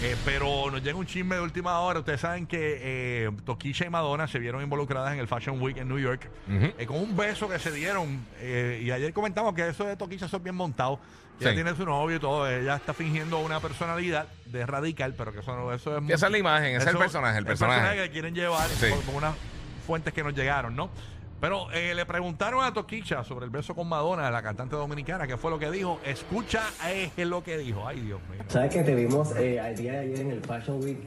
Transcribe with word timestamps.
Eh, 0.00 0.14
pero 0.24 0.70
nos 0.70 0.80
llega 0.82 0.96
un 0.96 1.06
chisme 1.06 1.34
de 1.34 1.40
última 1.40 1.80
hora. 1.80 1.98
Ustedes 1.98 2.20
saben 2.20 2.46
que 2.46 2.78
eh, 2.80 3.30
Toquilla 3.44 3.86
y 3.86 3.90
Madonna 3.90 4.28
se 4.28 4.38
vieron 4.38 4.62
involucradas 4.62 5.12
en 5.12 5.18
el 5.18 5.26
Fashion 5.26 5.60
Week 5.60 5.76
en 5.76 5.88
New 5.88 5.98
York 5.98 6.30
eh, 6.48 6.86
con 6.86 6.98
un 6.98 7.16
beso 7.16 7.48
que 7.48 7.58
se 7.58 7.72
dieron. 7.72 8.24
eh, 8.38 8.80
y 8.84 8.90
ayer 8.92 9.12
comentamos 9.12 9.54
que 9.54 9.66
eso 9.68 9.84
de 9.84 9.96
Toquilla 9.96 10.26
es 10.26 10.42
bien 10.42 10.54
montado. 10.54 11.00
Ella 11.40 11.50
Sí. 11.50 11.54
tiene 11.56 11.74
su 11.74 11.84
novio 11.84 12.16
y 12.16 12.20
todo. 12.20 12.48
Ella 12.48 12.76
está 12.76 12.94
fingiendo 12.94 13.38
una 13.40 13.58
personalidad 13.60 14.26
de 14.46 14.66
radical, 14.66 15.14
pero 15.18 15.32
que 15.32 15.40
eso, 15.40 15.54
no- 15.56 15.72
eso 15.72 15.96
es. 15.98 16.10
Esa 16.10 16.26
es 16.26 16.32
la 16.32 16.38
imagen, 16.38 16.76
ese 16.76 16.88
es 16.88 16.92
el 16.92 16.98
personaje, 16.98 17.38
el 17.38 17.44
personaje. 17.46 17.96
que 17.96 18.10
quieren 18.10 18.34
llevar 18.34 18.68
Sí. 18.68 18.88
con, 18.90 19.02
con 19.02 19.14
unas 19.16 19.34
fuentes 19.86 20.12
que 20.12 20.22
nos 20.22 20.34
llegaron, 20.34 20.76
¿no? 20.76 20.90
Pero 21.40 21.70
eh, 21.72 21.94
le 21.94 22.04
preguntaron 22.04 22.64
a 22.64 22.72
Toquicha 22.72 23.22
sobre 23.22 23.44
el 23.44 23.50
beso 23.50 23.74
con 23.74 23.88
Madonna, 23.88 24.28
la 24.30 24.42
cantante 24.42 24.74
dominicana, 24.74 25.26
qué 25.26 25.36
fue 25.36 25.50
lo 25.50 25.58
que 25.58 25.70
dijo. 25.70 26.00
Escucha 26.04 26.62
eh, 26.86 27.10
lo 27.24 27.44
que 27.44 27.56
dijo. 27.58 27.86
Ay, 27.86 28.00
Dios 28.00 28.20
mío. 28.28 28.42
¿Sabes 28.48 28.72
que 28.72 28.82
te 28.82 28.94
vimos 28.94 29.36
eh, 29.36 29.60
al 29.60 29.76
día 29.76 29.92
de 29.92 29.98
ayer 29.98 30.20
en 30.20 30.30
el 30.32 30.40
Fashion 30.40 30.82
Week 30.82 30.98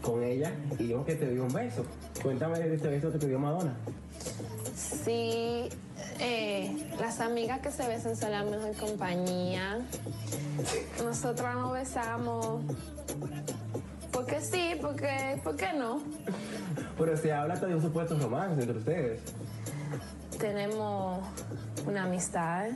con 0.00 0.22
ella 0.22 0.52
y 0.78 0.86
vimos 0.86 1.04
que 1.04 1.16
te 1.16 1.28
dio 1.28 1.44
un 1.44 1.52
beso? 1.52 1.84
Cuéntame 2.22 2.60
de 2.60 2.74
este 2.74 2.88
beso 2.88 3.10
que 3.10 3.18
te 3.18 3.26
dio 3.26 3.38
Madonna. 3.40 3.74
Sí, 4.76 5.68
eh, 6.20 6.90
las 7.00 7.20
amigas 7.20 7.60
que 7.60 7.72
se 7.72 7.86
besan 7.88 8.16
son 8.16 8.30
la 8.30 8.44
mejor 8.44 8.76
compañía. 8.76 9.78
Nosotras 11.02 11.56
nos 11.56 11.72
besamos. 11.72 12.62
Porque 14.12 14.40
sí, 14.40 14.74
porque, 14.80 15.40
¿por 15.42 15.56
qué 15.56 15.72
no? 15.72 16.00
Pero 16.98 17.16
se 17.16 17.32
habla 17.32 17.54
hasta 17.54 17.66
de 17.66 17.74
un 17.74 17.82
supuesto 17.82 18.18
romance 18.18 18.60
entre 18.60 18.78
ustedes. 18.78 19.20
Tenemos 20.40 21.20
una 21.86 22.04
amistad, 22.04 22.68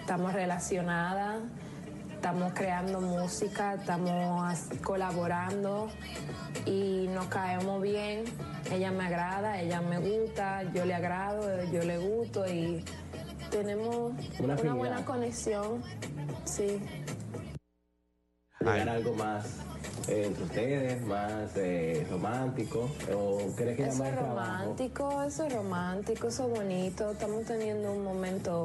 estamos 0.00 0.32
relacionadas, 0.32 1.40
estamos 2.12 2.52
creando 2.52 3.00
música, 3.00 3.74
estamos 3.74 4.58
colaborando 4.82 5.88
y 6.64 7.06
nos 7.14 7.26
caemos 7.26 7.80
bien. 7.80 8.24
Ella 8.72 8.90
me 8.90 9.06
agrada, 9.06 9.60
ella 9.60 9.80
me 9.82 10.00
gusta, 10.00 10.64
yo 10.72 10.84
le 10.84 10.94
agrado, 10.96 11.62
yo 11.72 11.84
le 11.84 11.96
gusto 11.98 12.44
y 12.44 12.84
tenemos 13.52 14.12
Una 14.40 14.74
buena 14.74 15.04
conexión. 15.04 15.84
Sí. 16.44 16.80
Llegar 18.58 18.88
a 18.88 18.92
algo 18.94 19.14
más 19.14 19.65
eh, 20.08 20.24
entre 20.26 20.44
ustedes, 20.44 21.04
más 21.06 21.50
eh, 21.56 22.06
romántico. 22.10 22.88
¿O 23.14 23.38
crees 23.56 23.76
que 23.76 23.84
Eso 23.84 24.04
es 24.04 24.12
trabajo? 24.12 24.26
romántico, 24.28 25.22
eso 25.22 25.44
es 25.44 25.52
romántico, 25.52 26.28
eso 26.28 26.44
es 26.46 26.50
bonito. 26.58 27.10
Estamos 27.10 27.44
teniendo 27.44 27.92
un 27.92 28.04
momento 28.04 28.64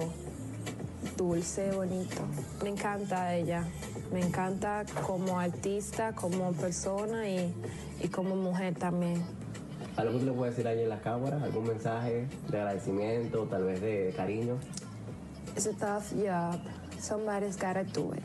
dulce, 1.18 1.72
bonito. 1.72 2.22
Me 2.64 2.70
encanta 2.70 3.34
ella. 3.36 3.64
Me 4.12 4.22
encanta 4.22 4.84
como 5.08 5.40
artista, 5.40 6.14
como 6.14 6.52
persona 6.54 7.28
y, 7.30 7.54
y 8.02 8.08
como 8.10 8.36
mujer 8.36 8.76
también. 8.76 9.24
¿Algo 9.98 10.20
que 10.20 10.26
le 10.26 10.32
puedes 10.32 10.56
decir 10.56 10.68
ahí 10.68 10.82
en 10.84 10.90
la 10.90 11.00
cámara? 11.02 11.42
¿Algún 11.44 11.66
mensaje 11.68 12.28
de 12.50 12.58
agradecimiento, 12.58 13.44
tal 13.46 13.64
vez 13.66 13.82
de 13.82 14.14
cariño? 14.16 14.58
It's 15.56 15.68
a 15.68 15.74
tough 15.74 16.12
job. 16.14 16.60
Somebody's 17.00 17.58
gotta 17.58 17.84
do 17.84 18.14
it. 18.14 18.24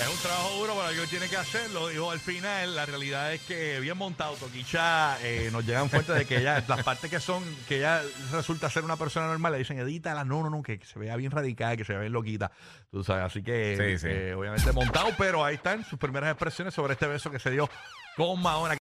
Es 0.00 0.08
un 0.08 0.16
trabajo 0.18 0.50
duro, 0.58 0.74
pero 0.74 0.86
alguien 0.88 1.08
tiene 1.08 1.28
que 1.28 1.36
hacerlo. 1.36 1.88
Dijo 1.88 2.10
al 2.10 2.18
final, 2.18 2.74
la 2.74 2.84
realidad 2.84 3.32
es 3.32 3.40
que 3.42 3.78
bien 3.78 3.96
montado, 3.96 4.34
Toquicha, 4.34 5.16
eh, 5.22 5.50
nos 5.52 5.64
llegan 5.64 5.88
fuentes 5.88 6.16
de 6.16 6.24
que 6.26 6.38
ella, 6.38 6.62
las 6.66 6.82
partes 6.82 7.08
que 7.08 7.20
son, 7.20 7.44
que 7.68 7.76
ella 7.78 8.02
resulta 8.32 8.68
ser 8.68 8.84
una 8.84 8.96
persona 8.96 9.28
normal, 9.28 9.52
le 9.52 9.58
dicen, 9.58 9.78
edítala, 9.78 10.24
no, 10.24 10.42
no, 10.42 10.50
no, 10.50 10.62
que, 10.62 10.80
se 10.84 10.98
vea 10.98 11.14
bien 11.16 11.30
radical, 11.30 11.76
que 11.76 11.84
se 11.84 11.92
vea 11.92 12.00
bien 12.02 12.12
loquita. 12.12 12.50
Tú 12.90 13.04
sabes, 13.04 13.24
así 13.24 13.42
que, 13.42 13.76
Sí, 13.78 13.98
sí. 13.98 14.08
eh, 14.10 14.34
obviamente 14.34 14.72
montado, 14.72 15.10
pero 15.16 15.44
ahí 15.44 15.54
están 15.54 15.84
sus 15.84 15.98
primeras 15.98 16.30
expresiones 16.32 16.74
sobre 16.74 16.94
este 16.94 17.06
beso 17.06 17.30
que 17.30 17.38
se 17.38 17.50
dio 17.52 17.70
con 18.16 18.42
Madonna. 18.42 18.72